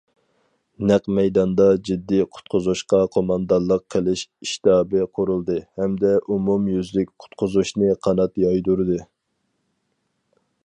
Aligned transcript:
نەق 0.91 1.07
مەيداندا 1.17 1.65
جىددىي 1.89 2.23
قۇتقۇزۇشقا 2.37 3.01
قوماندانلىق 3.17 3.83
قىلىش 3.95 4.23
ئىشتابى 4.47 5.03
قۇرۇلدى 5.19 5.57
ھەمدە 5.81 6.13
ئومۇميۈزلۈك 6.27 7.11
قۇتقۇزۇشنى 7.25 7.91
قانات 8.07 8.41
يايدۇردى. 8.45 8.97